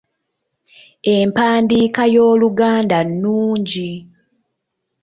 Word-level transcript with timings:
Empandiika 1.15 2.01
y’Oluganda 2.15 2.97
nnungi. 3.11 3.89